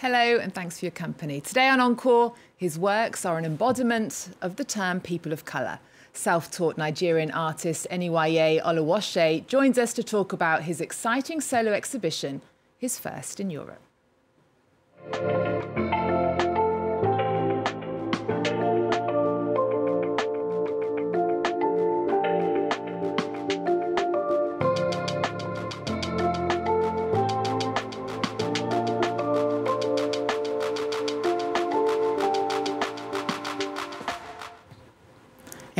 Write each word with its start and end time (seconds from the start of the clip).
Hello, 0.00 0.38
and 0.38 0.54
thanks 0.54 0.78
for 0.78 0.86
your 0.86 0.92
company. 0.92 1.42
Today 1.42 1.68
on 1.68 1.78
Encore, 1.78 2.32
his 2.56 2.78
works 2.78 3.26
are 3.26 3.36
an 3.36 3.44
embodiment 3.44 4.30
of 4.40 4.56
the 4.56 4.64
term 4.64 4.98
people 4.98 5.30
of 5.30 5.44
colour. 5.44 5.78
Self 6.14 6.50
taught 6.50 6.78
Nigerian 6.78 7.30
artist 7.32 7.86
Eniwaye 7.90 8.62
Oluwaseyi 8.62 9.46
joins 9.46 9.76
us 9.76 9.92
to 9.92 10.02
talk 10.02 10.32
about 10.32 10.62
his 10.62 10.80
exciting 10.80 11.42
solo 11.42 11.72
exhibition, 11.72 12.40
his 12.78 12.98
first 12.98 13.40
in 13.40 13.50
Europe. 13.50 13.82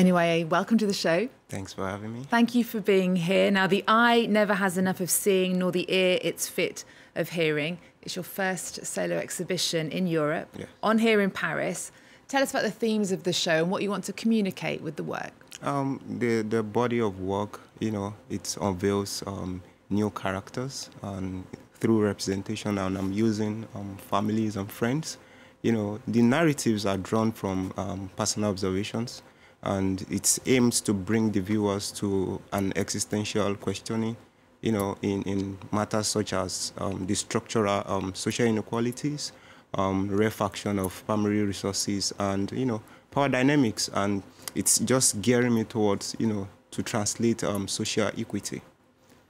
Anyway, 0.04 0.44
welcome 0.44 0.78
to 0.78 0.86
the 0.86 0.94
show. 0.94 1.28
Thanks 1.50 1.74
for 1.74 1.86
having 1.86 2.14
me. 2.14 2.22
Thank 2.30 2.54
you 2.54 2.64
for 2.64 2.80
being 2.80 3.16
here. 3.16 3.50
Now, 3.50 3.66
the 3.66 3.84
eye 3.86 4.24
never 4.30 4.54
has 4.54 4.78
enough 4.78 4.98
of 4.98 5.10
seeing, 5.10 5.58
nor 5.58 5.70
the 5.72 5.84
ear 5.94 6.18
its 6.22 6.48
fit 6.48 6.86
of 7.14 7.28
hearing. 7.28 7.76
It's 8.00 8.16
your 8.16 8.22
first 8.22 8.86
solo 8.86 9.16
exhibition 9.18 9.90
in 9.90 10.06
Europe, 10.06 10.48
Yeah. 10.58 10.64
on 10.82 11.00
here 11.00 11.20
in 11.20 11.30
Paris. 11.30 11.92
Tell 12.28 12.42
us 12.42 12.48
about 12.50 12.62
the 12.62 12.70
themes 12.70 13.12
of 13.12 13.24
the 13.24 13.34
show 13.34 13.56
and 13.62 13.70
what 13.70 13.82
you 13.82 13.90
want 13.90 14.04
to 14.04 14.14
communicate 14.14 14.80
with 14.80 14.96
the 14.96 15.02
work. 15.04 15.32
Um, 15.62 16.00
the 16.18 16.40
the 16.48 16.62
body 16.62 17.00
of 17.08 17.20
work, 17.20 17.60
you 17.78 17.90
know, 17.90 18.14
it 18.30 18.56
unveils 18.58 19.22
um, 19.26 19.60
new 19.90 20.08
characters 20.22 20.88
and 21.02 21.44
through 21.74 22.00
representation, 22.04 22.78
and 22.78 22.96
I'm 22.96 23.12
using 23.12 23.66
um, 23.74 23.98
families 23.98 24.56
and 24.56 24.72
friends. 24.72 25.18
You 25.60 25.72
know, 25.72 25.98
the 26.08 26.22
narratives 26.22 26.86
are 26.86 26.96
drawn 26.96 27.32
from 27.32 27.74
um, 27.76 28.08
personal 28.16 28.48
observations, 28.48 29.22
and 29.62 30.02
it 30.10 30.38
aims 30.46 30.80
to 30.82 30.94
bring 30.94 31.32
the 31.32 31.40
viewers 31.40 31.90
to 31.92 32.40
an 32.52 32.72
existential 32.76 33.54
questioning. 33.56 34.16
You 34.62 34.72
know, 34.72 34.98
in, 35.00 35.22
in 35.22 35.58
matters 35.72 36.08
such 36.08 36.32
as 36.34 36.72
um, 36.78 37.06
the 37.06 37.14
structural 37.14 37.82
um, 37.86 38.14
social 38.14 38.46
inequalities, 38.46 39.32
um, 39.74 40.08
rarefaction 40.10 40.78
of 40.78 41.02
primary 41.06 41.42
resources, 41.42 42.12
and 42.18 42.52
you 42.52 42.66
know, 42.66 42.82
power 43.10 43.28
dynamics, 43.30 43.88
and 43.94 44.22
it's 44.54 44.78
just 44.80 45.22
gearing 45.22 45.54
me 45.54 45.64
towards 45.64 46.14
you 46.18 46.26
know 46.26 46.46
to 46.72 46.82
translate 46.82 47.42
um, 47.42 47.68
social 47.68 48.10
equity. 48.18 48.60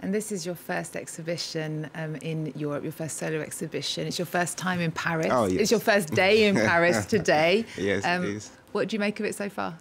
And 0.00 0.14
this 0.14 0.32
is 0.32 0.46
your 0.46 0.54
first 0.54 0.96
exhibition 0.96 1.88
um, 1.94 2.16
in 2.16 2.52
Europe, 2.56 2.82
your 2.82 2.92
first 2.92 3.18
solo 3.18 3.40
exhibition. 3.40 4.06
It's 4.06 4.18
your 4.18 4.26
first 4.26 4.56
time 4.56 4.80
in 4.80 4.90
Paris. 4.92 5.28
Oh, 5.30 5.44
yes. 5.46 5.60
It's 5.60 5.70
your 5.70 5.80
first 5.80 6.14
day 6.14 6.46
in 6.48 6.54
Paris 6.70 7.04
today. 7.04 7.66
Yes, 7.76 8.04
Um, 8.04 8.24
it 8.24 8.30
is. 8.30 8.50
What 8.72 8.88
do 8.88 8.96
you 8.96 9.00
make 9.00 9.20
of 9.20 9.26
it 9.26 9.34
so 9.34 9.50
far? 9.50 9.76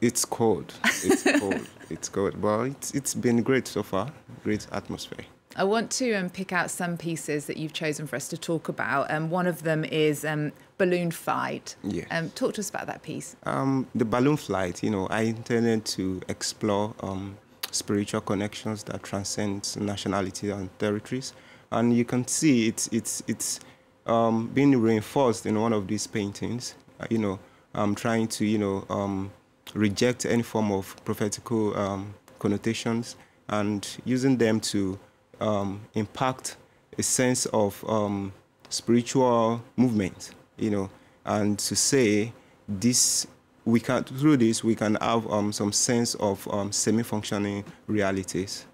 It's 0.00 0.24
cold. 0.24 0.74
It's 0.84 1.22
cold. 1.40 1.66
It's 1.90 2.08
cold, 2.08 2.40
but 2.40 2.64
it's 2.64 2.94
it's 2.94 3.14
been 3.14 3.42
great 3.42 3.68
so 3.68 3.82
far. 3.82 4.10
Great 4.42 4.66
atmosphere. 4.72 5.24
I 5.54 5.64
want 5.64 5.90
to 5.92 6.14
um, 6.14 6.30
pick 6.30 6.52
out 6.52 6.70
some 6.70 6.96
pieces 6.96 7.46
that 7.46 7.56
you've 7.58 7.74
chosen 7.74 8.06
for 8.06 8.16
us 8.16 8.28
to 8.28 8.38
talk 8.38 8.68
about. 8.68 9.10
Um, 9.10 9.28
one 9.28 9.46
of 9.46 9.62
them 9.62 9.84
is 9.84 10.24
um, 10.24 10.52
Balloon 10.78 11.10
flight. 11.10 11.76
Yes. 11.84 12.06
Um, 12.10 12.30
talk 12.30 12.54
to 12.54 12.60
us 12.60 12.70
about 12.70 12.86
that 12.86 13.02
piece. 13.02 13.36
Um, 13.44 13.86
the 13.94 14.04
balloon 14.04 14.36
flight, 14.36 14.82
you 14.82 14.90
know, 14.90 15.06
I 15.08 15.22
intended 15.22 15.84
to 15.96 16.22
explore 16.28 16.94
um, 17.00 17.36
spiritual 17.70 18.22
connections 18.22 18.82
that 18.84 19.02
transcend 19.02 19.76
nationality 19.76 20.50
and 20.50 20.76
territories, 20.78 21.34
and 21.70 21.94
you 21.94 22.04
can 22.04 22.26
see 22.26 22.66
it's 22.66 22.88
it's 22.88 23.22
it's 23.28 23.60
um, 24.06 24.48
being 24.48 24.80
reinforced 24.80 25.46
in 25.46 25.60
one 25.60 25.72
of 25.72 25.86
these 25.86 26.06
paintings. 26.06 26.74
Uh, 26.98 27.06
you 27.10 27.18
know, 27.18 27.38
I'm 27.74 27.94
trying 27.94 28.28
to 28.28 28.46
you 28.46 28.58
know 28.58 28.86
um, 28.88 29.30
reject 29.74 30.26
any 30.26 30.42
form 30.42 30.70
of 30.72 30.94
prophetical 31.04 31.76
um, 31.78 32.14
connotations 32.38 33.16
and 33.48 33.86
using 34.04 34.36
them 34.36 34.60
to 34.60 34.98
um, 35.40 35.80
impact 35.94 36.56
a 36.98 37.02
sense 37.02 37.46
of 37.46 37.84
um, 37.88 38.32
spiritual 38.68 39.62
movement, 39.76 40.32
you 40.58 40.70
know, 40.70 40.90
and 41.24 41.58
to 41.58 41.74
say 41.76 42.32
this 42.68 43.26
we 43.64 43.78
can 43.78 44.02
through 44.02 44.36
this 44.36 44.64
we 44.64 44.74
can 44.74 44.96
have 44.96 45.30
um, 45.30 45.52
some 45.52 45.70
sense 45.72 46.14
of 46.16 46.46
um, 46.52 46.72
semi-functioning 46.72 47.64
realities. 47.86 48.66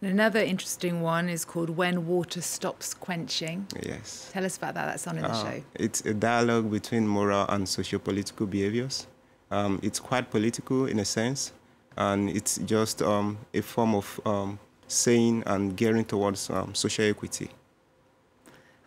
And 0.00 0.10
another 0.10 0.40
interesting 0.40 1.00
one 1.00 1.28
is 1.28 1.44
called 1.44 1.70
When 1.70 2.06
Water 2.06 2.40
Stops 2.40 2.94
Quenching. 2.94 3.66
Yes. 3.84 4.30
Tell 4.32 4.44
us 4.44 4.56
about 4.56 4.74
that. 4.74 4.86
That's 4.86 5.06
on 5.06 5.16
in 5.16 5.22
the 5.22 5.30
Uh, 5.30 5.42
show. 5.44 5.62
It's 5.74 6.00
a 6.02 6.14
dialogue 6.14 6.70
between 6.70 7.06
moral 7.06 7.46
and 7.48 7.68
socio-political 7.68 8.46
behaviors. 8.46 9.06
Um, 9.52 9.78
it's 9.82 10.00
quite 10.00 10.30
political 10.30 10.86
in 10.86 10.98
a 10.98 11.04
sense, 11.04 11.52
and 11.98 12.30
it's 12.30 12.56
just 12.64 13.02
um, 13.02 13.36
a 13.52 13.60
form 13.60 13.94
of 13.94 14.20
um, 14.24 14.58
saying 14.88 15.42
and 15.44 15.76
gearing 15.76 16.06
towards 16.06 16.48
um, 16.48 16.74
social 16.74 17.04
equity. 17.04 17.50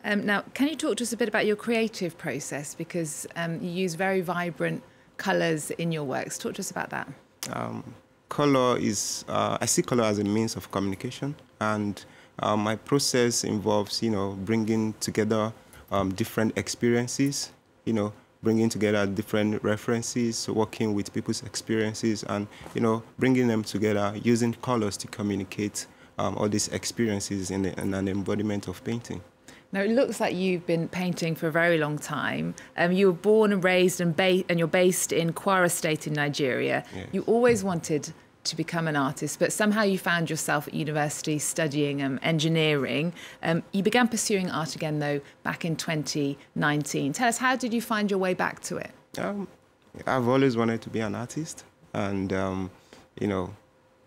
Um, 0.03 0.25
now, 0.25 0.43
can 0.55 0.67
you 0.67 0.75
talk 0.75 0.97
to 0.97 1.03
us 1.03 1.13
a 1.13 1.17
bit 1.17 1.27
about 1.27 1.45
your 1.45 1.55
creative 1.55 2.17
process? 2.17 2.73
Because 2.73 3.27
um, 3.35 3.61
you 3.61 3.69
use 3.69 3.93
very 3.93 4.21
vibrant 4.21 4.81
colours 5.17 5.69
in 5.71 5.91
your 5.91 6.03
works. 6.03 6.39
Talk 6.39 6.55
to 6.55 6.61
us 6.61 6.71
about 6.71 6.89
that. 6.89 7.07
um, 7.53 7.83
color 8.29 8.77
is 8.79 9.23
uh, 9.27 9.59
I 9.61 9.67
see 9.67 9.83
color 9.83 10.03
as 10.03 10.17
a 10.17 10.23
means 10.23 10.55
of 10.55 10.71
communication, 10.71 11.35
and 11.61 12.03
uh, 12.39 12.57
my 12.57 12.75
process 12.75 13.43
involves 13.43 14.01
you 14.01 14.09
know 14.09 14.31
bringing 14.45 14.93
together 14.99 15.53
um, 15.91 16.09
different 16.13 16.57
experiences, 16.57 17.51
you 17.85 17.93
know 17.93 18.13
bringing 18.45 18.69
together 18.69 19.05
different 19.05 19.61
references, 19.63 20.47
working 20.47 20.93
with 20.93 21.11
people's 21.11 21.43
experiences, 21.43 22.23
and 22.23 22.47
you 22.73 22.79
know 22.79 23.03
bringing 23.19 23.47
them 23.49 23.63
together 23.63 24.13
using 24.23 24.53
colors 24.53 24.95
to 24.95 25.07
communicate 25.07 25.87
um, 26.17 26.37
all 26.37 26.47
these 26.47 26.69
experiences 26.69 27.51
in, 27.51 27.65
a, 27.65 27.81
in 27.81 27.93
an 27.93 28.07
embodiment 28.07 28.69
of 28.69 28.81
painting. 28.83 29.21
Now, 29.71 29.81
it 29.81 29.89
looks 29.89 30.21
like 30.21 30.33
you've 30.35 30.65
been 30.65 30.87
painting 30.87 31.35
for 31.35 31.47
a 31.47 31.51
very 31.51 31.77
long 31.77 31.97
time. 31.97 32.55
Um, 32.77 32.93
you 32.93 33.07
were 33.07 33.19
born 33.31 33.51
and 33.51 33.61
raised 33.61 33.99
and, 33.99 34.17
and 34.17 34.57
you're 34.57 34.69
based 34.69 35.11
in 35.11 35.33
Kwara 35.33 35.69
State 35.69 36.07
in 36.07 36.13
Nigeria. 36.13 36.85
Yes. 36.95 37.07
You 37.11 37.23
always 37.23 37.61
wanted 37.61 38.13
to 38.45 38.55
become 38.55 38.87
an 38.87 38.95
artist, 38.95 39.39
but 39.39 39.51
somehow 39.51 39.83
you 39.83 39.97
found 39.97 40.29
yourself 40.29 40.67
at 40.67 40.73
university 40.73 41.39
studying 41.39 42.01
um, 42.01 42.19
engineering. 42.21 43.13
Um, 43.43 43.63
you 43.71 43.83
began 43.83 44.07
pursuing 44.07 44.49
art 44.49 44.75
again, 44.75 44.99
though, 44.99 45.21
back 45.43 45.65
in 45.65 45.75
2019. 45.75 47.13
Tell 47.13 47.27
us, 47.27 47.37
how 47.37 47.55
did 47.55 47.73
you 47.73 47.81
find 47.81 48.09
your 48.09 48.19
way 48.19 48.33
back 48.33 48.61
to 48.63 48.77
it? 48.77 48.91
Um, 49.17 49.47
I've 50.05 50.27
always 50.27 50.57
wanted 50.57 50.81
to 50.81 50.89
be 50.89 50.99
an 50.99 51.15
artist, 51.15 51.63
and 51.93 52.31
um, 52.33 52.71
you 53.19 53.27
know, 53.27 53.53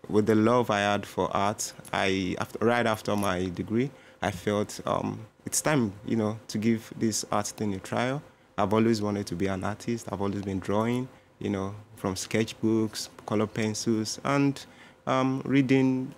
with 0.07 0.25
the 0.25 0.35
love 0.35 0.69
I 0.69 0.79
had 0.79 1.05
for 1.05 1.35
art, 1.35 1.73
I 1.93 2.35
after, 2.39 2.65
right 2.65 2.85
after 2.85 3.15
my 3.15 3.49
degree, 3.49 3.91
I 4.21 4.31
felt 4.31 4.79
um, 4.85 5.25
it's 5.45 5.61
time, 5.61 5.93
you 6.05 6.15
know, 6.15 6.39
to 6.49 6.57
give 6.57 6.91
this 6.97 7.25
art 7.31 7.47
thing 7.47 7.73
a 7.73 7.79
trial. 7.79 8.21
I've 8.57 8.73
always 8.73 9.01
wanted 9.01 9.25
to 9.27 9.35
be 9.35 9.47
an 9.47 9.63
artist. 9.63 10.07
I've 10.11 10.21
always 10.21 10.41
been 10.41 10.59
drawing, 10.59 11.07
you 11.39 11.49
know, 11.49 11.73
from 11.95 12.15
sketchbooks, 12.15 13.09
color 13.25 13.47
pencils, 13.47 14.19
and 14.23 14.65
um, 15.07 15.41
reading 15.45 16.13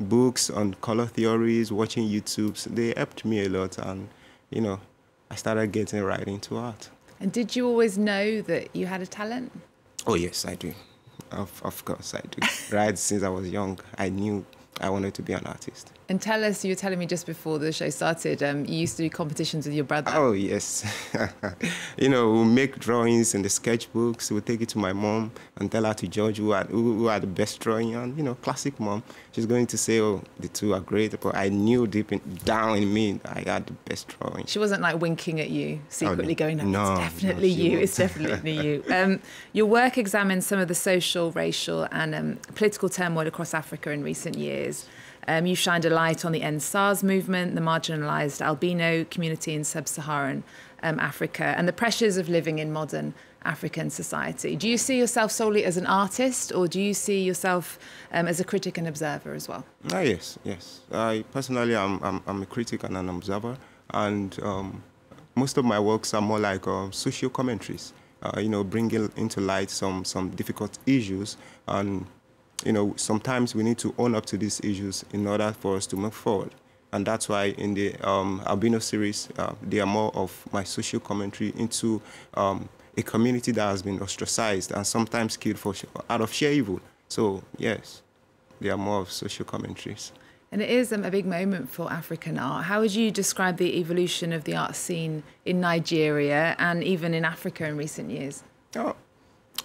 books 0.00 0.50
on 0.50 0.74
color 0.74 1.06
theories, 1.06 1.72
watching 1.72 2.08
YouTubes. 2.08 2.64
They 2.64 2.94
helped 2.96 3.24
me 3.24 3.44
a 3.44 3.48
lot, 3.48 3.78
and 3.78 4.08
you 4.50 4.60
know, 4.60 4.80
I 5.30 5.34
started 5.34 5.72
getting 5.72 6.02
right 6.02 6.26
into 6.26 6.56
art. 6.56 6.90
And 7.20 7.32
did 7.32 7.54
you 7.54 7.66
always 7.66 7.98
know 7.98 8.42
that 8.42 8.74
you 8.74 8.86
had 8.86 9.00
a 9.00 9.06
talent? 9.06 9.52
Oh 10.06 10.14
yes, 10.14 10.44
I 10.44 10.56
do. 10.56 10.74
Of, 11.30 11.62
of 11.64 11.84
course, 11.84 12.14
I 12.14 12.20
do. 12.20 12.46
right 12.76 12.98
since 12.98 13.22
I 13.22 13.28
was 13.28 13.48
young, 13.48 13.78
I 13.96 14.08
knew 14.08 14.44
I 14.80 14.90
wanted 14.90 15.14
to 15.14 15.22
be 15.22 15.32
an 15.32 15.46
artist. 15.46 15.92
And 16.08 16.20
tell 16.20 16.44
us, 16.44 16.64
you 16.64 16.72
were 16.72 16.76
telling 16.76 16.98
me 16.98 17.06
just 17.06 17.26
before 17.26 17.58
the 17.58 17.72
show 17.72 17.88
started, 17.88 18.42
um, 18.42 18.64
you 18.66 18.76
used 18.76 18.96
to 18.96 19.04
do 19.04 19.08
competitions 19.10 19.66
with 19.66 19.74
your 19.74 19.84
brother. 19.84 20.10
Oh 20.14 20.32
yes, 20.32 20.84
you 21.96 22.08
know 22.08 22.30
we'll 22.30 22.44
make 22.44 22.78
drawings 22.78 23.34
in 23.34 23.42
the 23.42 23.48
sketchbooks. 23.48 24.30
We'll 24.30 24.40
take 24.42 24.60
it 24.60 24.68
to 24.70 24.78
my 24.78 24.92
mom 24.92 25.30
and 25.56 25.70
tell 25.70 25.84
her 25.84 25.94
to 25.94 26.08
judge 26.08 26.38
who 26.38 26.50
had 26.50 26.66
who, 26.66 26.96
who 26.98 27.06
had 27.06 27.22
the 27.22 27.28
best 27.28 27.60
drawing. 27.60 27.94
And 27.94 28.16
you 28.16 28.24
know, 28.24 28.34
classic 28.34 28.78
mom, 28.80 29.02
she's 29.30 29.46
going 29.46 29.66
to 29.68 29.78
say, 29.78 30.00
"Oh, 30.00 30.22
the 30.40 30.48
two 30.48 30.74
are 30.74 30.80
great," 30.80 31.18
but 31.20 31.36
I 31.36 31.48
knew 31.48 31.86
deep 31.86 32.12
in, 32.12 32.20
down 32.44 32.78
in 32.78 32.92
me 32.92 33.12
that 33.22 33.36
I 33.36 33.50
had 33.50 33.66
the 33.66 33.72
best 33.72 34.08
drawing. 34.08 34.46
She 34.46 34.58
wasn't 34.58 34.82
like 34.82 35.00
winking 35.00 35.40
at 35.40 35.50
you 35.50 35.80
secretly, 35.88 36.26
no. 36.28 36.34
going, 36.34 36.56
"No, 36.58 36.64
No, 36.64 36.92
it's 36.92 37.00
definitely 37.00 37.54
she 37.54 37.70
you. 37.70 37.78
It's 37.78 37.98
wasn't." 37.98 38.24
definitely 38.28 38.66
you." 38.66 38.84
Um, 38.92 39.20
your 39.52 39.66
work 39.66 39.96
examines 39.98 40.46
some 40.46 40.58
of 40.58 40.68
the 40.68 40.74
social, 40.74 41.30
racial, 41.32 41.86
and 41.92 42.14
um, 42.14 42.36
political 42.54 42.88
turmoil 42.88 43.26
across 43.28 43.54
Africa 43.54 43.90
in 43.90 44.02
recent 44.02 44.36
years. 44.36 44.86
Um, 45.28 45.46
you 45.46 45.54
shined 45.54 45.84
a 45.84 45.90
light 45.90 46.24
on 46.24 46.32
the 46.32 46.42
End 46.42 46.62
SARS 46.62 47.02
movement, 47.02 47.54
the 47.54 47.60
marginalised 47.60 48.40
albino 48.40 49.04
community 49.04 49.54
in 49.54 49.64
sub-Saharan 49.64 50.42
um, 50.82 50.98
Africa, 50.98 51.54
and 51.56 51.68
the 51.68 51.72
pressures 51.72 52.16
of 52.16 52.28
living 52.28 52.58
in 52.58 52.72
modern 52.72 53.14
African 53.44 53.90
society. 53.90 54.56
Do 54.56 54.68
you 54.68 54.78
see 54.78 54.98
yourself 54.98 55.30
solely 55.30 55.64
as 55.64 55.76
an 55.76 55.86
artist, 55.86 56.52
or 56.52 56.66
do 56.68 56.80
you 56.80 56.94
see 56.94 57.22
yourself 57.22 57.78
um, 58.12 58.26
as 58.26 58.40
a 58.40 58.44
critic 58.44 58.78
and 58.78 58.86
observer 58.86 59.34
as 59.34 59.48
well? 59.48 59.64
Ah, 59.92 60.00
yes, 60.00 60.38
yes. 60.44 60.80
I 60.92 61.24
personally, 61.32 61.76
I'm, 61.76 62.02
I'm, 62.02 62.22
I'm 62.26 62.42
a 62.42 62.46
critic 62.46 62.84
and 62.84 62.96
an 62.96 63.08
observer, 63.08 63.56
and 63.90 64.38
um, 64.42 64.82
most 65.34 65.56
of 65.56 65.64
my 65.64 65.78
works 65.78 66.14
are 66.14 66.22
more 66.22 66.38
like 66.38 66.66
uh, 66.66 66.90
social 66.90 67.30
commentaries. 67.30 67.92
Uh, 68.22 68.38
you 68.38 68.48
know, 68.48 68.62
bringing 68.62 69.10
into 69.16 69.40
light 69.40 69.68
some 69.68 70.04
some 70.04 70.30
difficult 70.30 70.78
issues, 70.86 71.36
and 71.66 72.06
you 72.64 72.72
know, 72.72 72.94
sometimes 72.96 73.54
we 73.54 73.62
need 73.62 73.78
to 73.78 73.94
own 73.98 74.14
up 74.14 74.26
to 74.26 74.36
these 74.36 74.60
issues 74.60 75.04
in 75.12 75.26
order 75.26 75.52
for 75.52 75.76
us 75.76 75.86
to 75.86 75.96
move 75.96 76.14
forward. 76.14 76.54
And 76.92 77.06
that's 77.06 77.28
why 77.28 77.46
in 77.56 77.74
the 77.74 77.94
um, 78.06 78.42
Albino 78.46 78.78
series, 78.78 79.28
uh, 79.38 79.54
they 79.62 79.80
are 79.80 79.86
more 79.86 80.14
of 80.14 80.44
my 80.52 80.62
social 80.62 81.00
commentary 81.00 81.52
into 81.56 82.02
um, 82.34 82.68
a 82.96 83.02
community 83.02 83.52
that 83.52 83.62
has 83.62 83.82
been 83.82 84.00
ostracized 84.00 84.72
and 84.72 84.86
sometimes 84.86 85.36
killed 85.36 85.58
for 85.58 85.74
out 86.10 86.20
of 86.20 86.32
sheer 86.32 86.52
evil. 86.52 86.80
So 87.08 87.42
yes, 87.56 88.02
they 88.60 88.68
are 88.68 88.76
more 88.76 89.00
of 89.00 89.10
social 89.10 89.44
commentaries. 89.44 90.12
And 90.52 90.60
it 90.60 90.68
is 90.68 90.92
um, 90.92 91.02
a 91.04 91.10
big 91.10 91.24
moment 91.24 91.70
for 91.70 91.90
African 91.90 92.38
art. 92.38 92.64
How 92.64 92.80
would 92.80 92.94
you 92.94 93.10
describe 93.10 93.56
the 93.56 93.78
evolution 93.78 94.34
of 94.34 94.44
the 94.44 94.54
art 94.54 94.76
scene 94.76 95.22
in 95.46 95.60
Nigeria 95.62 96.54
and 96.58 96.84
even 96.84 97.14
in 97.14 97.24
Africa 97.24 97.66
in 97.66 97.78
recent 97.78 98.10
years? 98.10 98.42
Oh, 98.76 98.94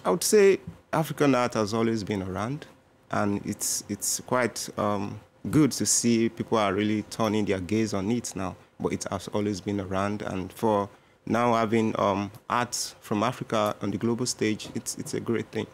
I 0.02 0.10
would 0.10 0.24
say 0.24 0.60
African 0.90 1.34
art 1.34 1.54
has 1.54 1.74
always 1.74 2.04
been 2.04 2.22
around, 2.22 2.64
and 3.10 3.44
it's 3.44 3.84
it's 3.88 4.20
quite 4.20 4.68
um, 4.78 5.20
good 5.50 5.72
to 5.72 5.86
see 5.86 6.28
people 6.28 6.58
are 6.58 6.74
really 6.74 7.02
turning 7.04 7.44
their 7.44 7.60
gaze 7.60 7.94
on 7.94 8.10
it 8.10 8.34
now. 8.36 8.56
But 8.80 8.92
it 8.92 9.06
has 9.10 9.28
always 9.28 9.60
been 9.60 9.80
around, 9.80 10.22
and 10.22 10.52
for 10.52 10.88
now 11.26 11.54
having 11.54 11.98
um, 11.98 12.30
art 12.48 12.94
from 13.00 13.22
Africa 13.22 13.74
on 13.82 13.90
the 13.90 13.98
global 13.98 14.26
stage, 14.26 14.68
it's 14.74 14.96
it's 14.98 15.14
a 15.14 15.20
great 15.20 15.46
thing. 15.46 15.66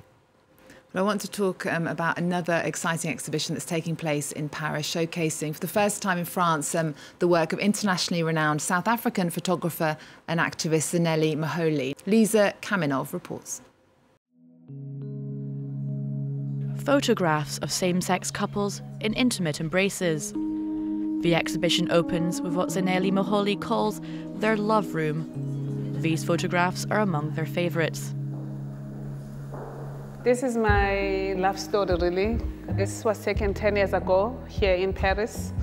Well, 0.94 1.02
I 1.02 1.06
want 1.08 1.22
to 1.22 1.30
talk 1.30 1.66
um, 1.66 1.88
about 1.88 2.18
another 2.18 2.62
exciting 2.64 3.10
exhibition 3.10 3.56
that's 3.56 3.64
taking 3.64 3.96
place 3.96 4.30
in 4.30 4.48
Paris, 4.48 4.88
showcasing 4.88 5.52
for 5.52 5.58
the 5.58 5.66
first 5.66 6.00
time 6.00 6.18
in 6.18 6.24
France 6.24 6.72
um, 6.72 6.94
the 7.18 7.26
work 7.26 7.52
of 7.52 7.58
internationally 7.58 8.22
renowned 8.22 8.62
South 8.62 8.86
African 8.86 9.28
photographer 9.28 9.96
and 10.28 10.38
activist 10.38 10.94
Zanele 10.94 11.36
Muholi. 11.36 11.96
Lisa 12.06 12.54
Kaminov 12.62 13.12
reports. 13.12 13.60
Photographs 16.84 17.56
of 17.58 17.72
same 17.72 18.02
sex 18.02 18.30
couples 18.30 18.82
in 19.00 19.14
intimate 19.14 19.58
embraces. 19.58 20.34
The 21.22 21.34
exhibition 21.34 21.90
opens 21.90 22.42
with 22.42 22.52
what 22.52 22.68
Zanele 22.68 23.10
Muholi 23.10 23.58
calls 23.58 24.02
their 24.34 24.54
love 24.58 24.94
room. 24.94 25.96
These 26.02 26.24
photographs 26.24 26.84
are 26.90 27.00
among 27.00 27.30
their 27.30 27.46
favourites. 27.46 28.14
This 30.22 30.42
is 30.42 30.58
my 30.58 31.32
love 31.38 31.58
story, 31.58 31.96
really. 31.98 32.38
This 32.76 33.02
was 33.02 33.18
taken 33.24 33.54
10 33.54 33.76
years 33.76 33.94
ago 33.94 34.38
here 34.46 34.74
in 34.74 34.92
Paris. 34.92 35.54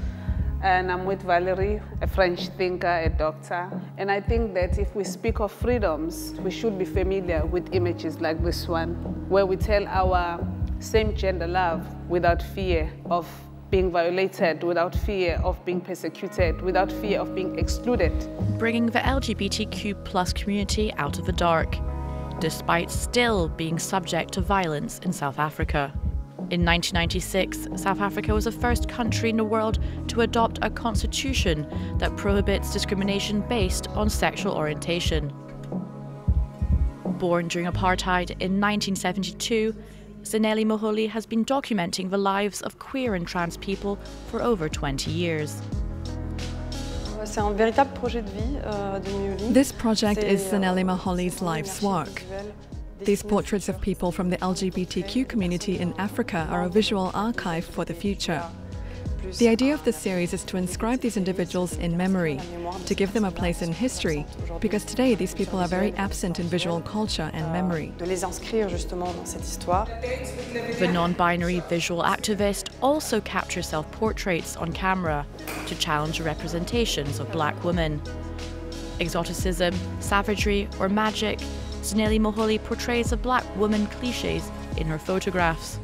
And 0.64 0.92
I'm 0.92 1.06
with 1.06 1.22
Valerie, 1.22 1.82
a 2.02 2.08
French 2.08 2.48
thinker, 2.50 2.88
a 2.88 3.10
doctor. 3.10 3.70
And 4.00 4.10
I 4.10 4.22
think 4.22 4.56
that 4.56 4.80
if 4.80 4.96
we 4.96 5.04
speak 5.04 5.40
of 5.40 5.52
freedoms, 5.52 6.34
we 6.40 6.50
should 6.50 6.80
be 6.80 6.86
familiar 6.86 7.46
with 7.46 7.72
images 7.74 8.20
like 8.22 8.44
this 8.44 8.68
one, 8.68 8.96
where 9.30 9.46
we 9.46 9.56
tell 9.56 9.88
our 9.88 10.40
same 10.82 11.16
gender 11.16 11.48
love 11.48 11.86
without 12.10 12.42
fear 12.42 12.92
of 13.10 13.28
being 13.70 13.92
violated, 13.92 14.64
without 14.64 14.94
fear 14.94 15.40
of 15.44 15.64
being 15.64 15.80
persecuted, 15.80 16.62
without 16.62 16.92
fear 16.92 17.20
of 17.20 17.34
being 17.34 17.58
excluded. 17.58 18.12
Bringing 18.58 18.88
the 18.88 19.00
LGBTQ 19.00 20.04
plus 20.04 20.34
community 20.34 20.92
out 20.94 21.18
of 21.18 21.26
the 21.26 21.32
dark 21.32 21.78
despite 22.42 22.90
still 22.90 23.48
being 23.48 23.78
subject 23.78 24.34
to 24.34 24.42
violence 24.42 25.00
in 25.04 25.14
South 25.14 25.38
Africa. 25.38 25.94
In 26.50 26.66
1996, 26.66 27.68
South 27.82 28.02
Africa 28.02 28.34
was 28.34 28.46
the 28.46 28.52
first 28.52 28.90
country 28.90 29.30
in 29.30 29.38
the 29.38 29.44
world 29.44 29.78
to 30.08 30.22
adopt 30.22 30.58
a 30.64 30.70
constitution 30.70 31.68
that 32.00 32.18
prohibits 32.18 32.74
discrimination 32.74 33.42
based 33.48 33.88
on 33.90 34.10
sexual 34.10 34.54
orientation. 34.54 35.32
Born 37.06 37.48
during 37.48 37.68
apartheid 37.68 38.32
in 38.32 38.60
1972, 38.60 39.76
Zanele 40.24 40.66
Muholi 40.66 41.10
has 41.10 41.26
been 41.26 41.44
documenting 41.44 42.10
the 42.10 42.18
lives 42.18 42.62
of 42.62 42.78
queer 42.80 43.16
and 43.16 43.28
trans 43.28 43.58
people 43.58 43.98
for 44.30 44.42
over 44.42 44.70
20 44.70 45.12
years. 45.12 45.62
Euh, 48.64 49.00
this 49.52 49.72
project 49.72 50.24
is 50.24 50.42
Zanele 50.42 50.82
euh, 50.82 50.86
Muholi's 50.86 51.42
life's 51.42 51.82
work. 51.82 52.24
These 53.04 53.24
portraits 53.24 53.68
of 53.68 53.82
people 53.82 54.12
from 54.12 54.30
the 54.30 54.38
LGBTQ 54.38 55.28
community 55.28 55.80
in 55.80 55.94
Africa 55.98 56.48
are 56.52 56.64
a 56.64 56.70
visual 56.70 57.12
archive 57.14 57.66
for 57.66 57.84
the 57.84 57.94
future. 57.94 58.44
The 59.38 59.48
idea 59.48 59.74
of 59.74 59.84
this 59.84 59.98
series 59.98 60.34
is 60.34 60.44
to 60.46 60.58
inscribe 60.58 61.00
these 61.00 61.18
individuals 61.18 61.78
in 61.78 61.96
memory, 61.96 62.40
to 62.86 62.96
give 62.96 63.14
them 63.14 63.26
a 63.26 63.32
place 63.32 63.62
in 63.62 63.72
history, 63.72 64.26
because 64.60 64.84
today 64.84 65.16
these 65.16 65.34
people 65.34 65.60
are 65.60 65.68
very 65.68 65.94
absent 65.94 66.40
in 66.40 66.48
visual 66.48 66.82
culture 66.82 67.30
and 67.34 67.52
memory. 67.52 67.94
The 67.98 68.10
non-binary 70.92 71.60
visual 71.70 72.04
activist 72.04 72.70
also 72.82 73.22
captures 73.22 73.68
self-portraits 73.68 74.58
on 74.58 74.72
camera 74.74 75.26
to 75.68 75.76
challenge 75.76 76.20
representations 76.22 77.20
of 77.20 77.32
black 77.32 77.64
women. 77.64 78.02
Exoticism, 79.00 79.74
savagery 80.00 80.68
or 80.80 80.90
magic, 80.90 81.40
Zanele 81.82 82.20
Muholi 82.20 82.64
portrays 82.64 83.12
a 83.12 83.18
black 83.18 83.44
woman 83.56 83.88
cliches 83.88 84.52
in 84.78 84.86
her 84.88 85.00
photographs. 85.00 85.80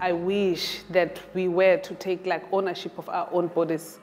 I 0.00 0.12
wish 0.12 0.80
that 0.90 1.20
we 1.34 1.48
were 1.48 1.76
to 1.76 1.94
take 1.94 2.24
like 2.24 2.44
ownership 2.52 2.96
of 2.98 3.08
our 3.10 3.28
own 3.32 3.48
bodies, 3.48 3.98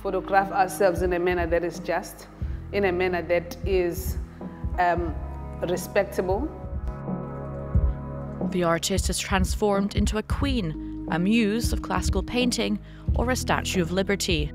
photograph 0.00 0.52
ourselves 0.52 1.02
in 1.02 1.12
a 1.14 1.18
manner 1.18 1.46
that 1.48 1.64
is 1.64 1.80
just, 1.80 2.28
in 2.72 2.84
a 2.84 2.92
manner 2.92 3.20
that 3.22 3.56
is 3.66 4.16
um, 4.78 5.12
respectable. 5.62 6.48
The 8.50 8.62
artist 8.62 9.10
is 9.10 9.18
transformed 9.18 9.96
into 9.96 10.18
a 10.18 10.22
queen, 10.22 11.08
a 11.10 11.18
muse 11.18 11.72
of 11.72 11.82
classical 11.82 12.22
painting, 12.22 12.78
or 13.16 13.30
a 13.30 13.36
statue 13.36 13.82
of 13.82 13.90
liberty. 13.90 14.52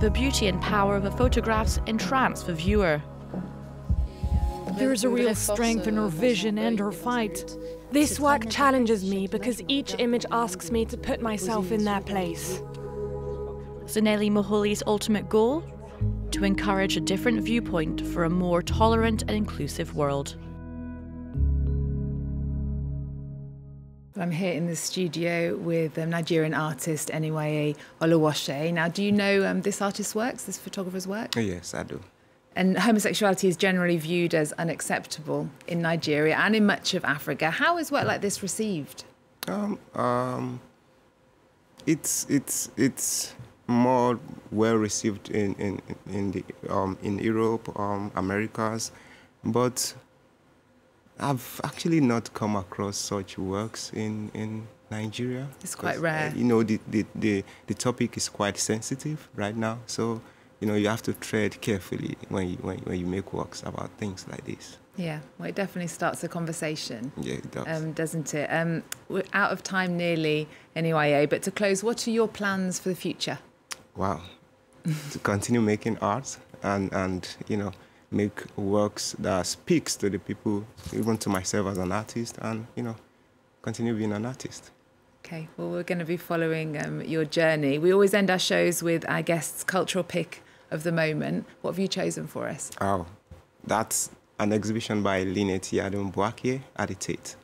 The 0.00 0.10
beauty 0.10 0.46
and 0.46 0.60
power 0.62 0.96
of 0.96 1.02
the 1.02 1.10
photographs 1.10 1.78
entrance 1.86 2.42
the 2.42 2.54
viewer. 2.54 3.02
There 4.76 4.92
is 4.92 5.04
a 5.04 5.08
real 5.08 5.34
strength 5.34 5.86
in 5.86 5.96
her 5.96 6.08
vision 6.08 6.58
and 6.58 6.78
her 6.78 6.92
fight. 6.92 7.56
This 7.92 8.20
work 8.20 8.50
challenges 8.50 9.08
me 9.08 9.26
because 9.26 9.62
each 9.68 9.94
image 9.98 10.26
asks 10.30 10.70
me 10.70 10.84
to 10.84 10.98
put 10.98 11.22
myself 11.22 11.72
in 11.72 11.82
their 11.84 12.02
place. 12.02 12.60
Zanele 13.86 14.30
Muholi's 14.30 14.82
ultimate 14.86 15.30
goal? 15.30 15.64
To 16.32 16.44
encourage 16.44 16.98
a 16.98 17.00
different 17.00 17.40
viewpoint 17.40 18.06
for 18.06 18.24
a 18.24 18.30
more 18.30 18.60
tolerant 18.60 19.22
and 19.22 19.30
inclusive 19.30 19.96
world. 19.96 20.36
I'm 24.18 24.30
here 24.30 24.52
in 24.52 24.66
the 24.66 24.76
studio 24.76 25.56
with 25.56 25.98
um, 25.98 26.10
Nigerian 26.10 26.52
artist 26.52 27.08
Eniwaye 27.08 27.76
Oluwaseyi. 28.00 28.74
Now, 28.74 28.88
do 28.88 29.02
you 29.02 29.12
know 29.12 29.46
um, 29.46 29.62
this 29.62 29.80
artist's 29.80 30.14
works, 30.14 30.44
this 30.44 30.58
photographer's 30.58 31.06
work? 31.06 31.34
Yes, 31.36 31.72
I 31.72 31.82
do. 31.82 32.00
And 32.56 32.78
homosexuality 32.78 33.48
is 33.48 33.56
generally 33.56 33.98
viewed 33.98 34.34
as 34.34 34.52
unacceptable 34.54 35.50
in 35.66 35.82
Nigeria 35.82 36.36
and 36.36 36.56
in 36.56 36.64
much 36.64 36.94
of 36.94 37.04
Africa. 37.04 37.50
How 37.50 37.76
is 37.76 37.92
work 37.92 38.06
like 38.06 38.22
this 38.22 38.42
received? 38.42 39.04
Um, 39.46 39.78
um, 39.94 40.60
it's 41.84 42.26
it's 42.30 42.70
it's 42.78 43.34
more 43.66 44.18
well 44.50 44.76
received 44.76 45.30
in 45.30 45.54
in 45.56 45.82
in 46.08 46.32
the 46.32 46.44
um, 46.70 46.96
in 47.02 47.18
Europe, 47.18 47.78
um, 47.78 48.10
Americas, 48.16 48.90
but 49.44 49.94
I've 51.20 51.60
actually 51.62 52.00
not 52.00 52.32
come 52.32 52.56
across 52.56 52.96
such 52.96 53.36
works 53.36 53.92
in 53.92 54.30
in 54.32 54.66
Nigeria. 54.90 55.46
It's 55.60 55.74
quite 55.74 55.98
rare. 56.00 56.30
Uh, 56.30 56.38
you 56.38 56.44
know, 56.44 56.62
the, 56.62 56.80
the 56.88 57.04
the 57.14 57.44
the 57.66 57.74
topic 57.74 58.16
is 58.16 58.30
quite 58.30 58.56
sensitive 58.58 59.28
right 59.34 59.56
now, 59.56 59.78
so 59.86 60.22
you 60.60 60.66
know, 60.66 60.74
you 60.74 60.88
have 60.88 61.02
to 61.02 61.12
tread 61.12 61.60
carefully 61.60 62.16
when 62.28 62.50
you, 62.50 62.56
when, 62.56 62.78
when 62.78 62.98
you 62.98 63.06
make 63.06 63.32
works 63.32 63.62
about 63.64 63.90
things 63.98 64.26
like 64.30 64.44
this. 64.44 64.78
Yeah, 64.96 65.20
well, 65.38 65.48
it 65.48 65.54
definitely 65.54 65.88
starts 65.88 66.24
a 66.24 66.28
conversation. 66.28 67.12
Yeah, 67.20 67.34
it 67.34 67.50
does. 67.50 67.66
Um, 67.68 67.92
doesn't 67.92 68.34
it? 68.34 68.48
Um, 68.50 68.82
we're 69.08 69.24
out 69.34 69.52
of 69.52 69.62
time 69.62 69.96
nearly 69.96 70.48
anyway, 70.74 71.26
but 71.26 71.42
to 71.42 71.50
close, 71.50 71.84
what 71.84 72.06
are 72.08 72.10
your 72.10 72.28
plans 72.28 72.78
for 72.78 72.88
the 72.88 72.94
future? 72.94 73.38
Wow. 73.94 74.22
to 75.10 75.18
continue 75.18 75.60
making 75.60 75.98
art 75.98 76.38
and, 76.62 76.90
and, 76.92 77.36
you 77.48 77.58
know, 77.58 77.72
make 78.10 78.44
works 78.56 79.14
that 79.18 79.46
speaks 79.46 79.96
to 79.96 80.08
the 80.08 80.18
people, 80.18 80.64
even 80.94 81.18
to 81.18 81.28
myself 81.28 81.66
as 81.66 81.78
an 81.78 81.92
artist, 81.92 82.38
and, 82.40 82.66
you 82.74 82.82
know, 82.82 82.96
continue 83.60 83.94
being 83.94 84.12
an 84.12 84.24
artist. 84.24 84.70
Okay, 85.24 85.48
well, 85.56 85.70
we're 85.70 85.82
going 85.82 85.98
to 85.98 86.04
be 86.04 86.16
following 86.16 86.80
um, 86.80 87.02
your 87.02 87.24
journey. 87.24 87.78
We 87.78 87.92
always 87.92 88.14
end 88.14 88.30
our 88.30 88.38
shows 88.38 88.82
with 88.82 89.04
our 89.08 89.22
guests' 89.22 89.64
cultural 89.64 90.04
pick 90.04 90.42
of 90.76 90.84
the 90.84 90.92
moment. 90.92 91.44
What 91.62 91.72
have 91.72 91.80
you 91.80 91.88
chosen 91.88 92.28
for 92.28 92.46
us? 92.46 92.70
Oh, 92.80 93.06
that's 93.66 94.10
an 94.38 94.52
exhibition 94.52 95.02
by 95.02 95.24
Lynette 95.24 95.72
Yiadom 95.72 96.14
Boakye 96.14 96.60
at 96.76 96.88
the 96.88 96.94
Tate. 96.94 97.34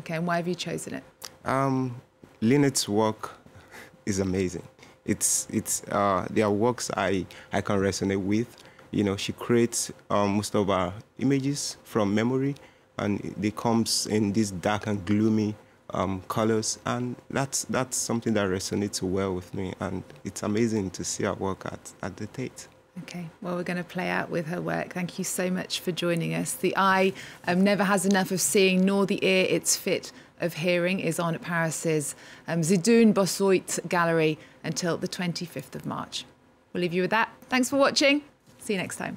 Okay, 0.00 0.16
and 0.16 0.26
why 0.26 0.36
have 0.36 0.46
you 0.46 0.54
chosen 0.54 0.94
it? 0.94 1.04
Um, 1.46 2.00
Lynette's 2.42 2.86
work 2.88 3.30
is 4.06 4.18
amazing. 4.18 4.64
It's, 5.06 5.48
it's, 5.50 5.82
uh, 5.84 6.26
there 6.28 6.44
are 6.44 6.52
works 6.52 6.90
I, 6.94 7.24
I 7.50 7.62
can 7.62 7.78
resonate 7.78 8.20
with, 8.20 8.54
you 8.90 9.04
know, 9.04 9.16
she 9.16 9.32
creates 9.32 9.90
um, 10.10 10.36
most 10.36 10.54
of 10.54 10.68
our 10.68 10.92
images 11.18 11.78
from 11.84 12.14
memory, 12.14 12.56
and 12.98 13.34
they 13.38 13.50
comes 13.50 14.06
in 14.06 14.32
this 14.32 14.50
dark 14.50 14.86
and 14.86 15.02
gloomy 15.06 15.54
um, 15.90 16.22
colors, 16.28 16.78
and 16.84 17.16
that's 17.30 17.64
that's 17.64 17.96
something 17.96 18.34
that 18.34 18.48
resonates 18.48 19.02
well 19.02 19.34
with 19.34 19.52
me, 19.54 19.74
and 19.80 20.02
it's 20.24 20.42
amazing 20.42 20.90
to 20.90 21.04
see 21.04 21.24
her 21.24 21.34
work 21.34 21.66
at 21.66 21.92
at 22.02 22.16
the 22.16 22.26
Tate. 22.26 22.68
Okay, 23.02 23.28
well, 23.40 23.54
we're 23.54 23.62
going 23.62 23.76
to 23.76 23.84
play 23.84 24.08
out 24.08 24.28
with 24.28 24.46
her 24.48 24.60
work. 24.60 24.92
Thank 24.92 25.18
you 25.18 25.24
so 25.24 25.50
much 25.50 25.78
for 25.80 25.92
joining 25.92 26.34
us. 26.34 26.54
The 26.54 26.76
eye 26.76 27.12
um, 27.46 27.62
never 27.62 27.84
has 27.84 28.04
enough 28.04 28.32
of 28.32 28.40
seeing, 28.40 28.84
nor 28.84 29.06
the 29.06 29.24
ear 29.24 29.46
its 29.48 29.76
fit 29.76 30.10
of 30.40 30.54
hearing 30.54 31.00
is 31.00 31.20
on 31.20 31.34
at 31.34 31.42
Paris's 31.42 32.14
um, 32.46 32.62
Zidoun 32.62 33.12
Bossuyt 33.12 33.88
Gallery 33.88 34.38
until 34.64 34.96
the 34.96 35.08
25th 35.08 35.74
of 35.74 35.86
March. 35.86 36.24
We'll 36.72 36.82
leave 36.82 36.92
you 36.92 37.02
with 37.02 37.10
that. 37.10 37.30
Thanks 37.48 37.70
for 37.70 37.76
watching. 37.76 38.22
See 38.58 38.74
you 38.74 38.80
next 38.80 38.96
time. 38.96 39.16